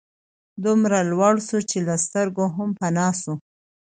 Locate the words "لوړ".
1.11-1.35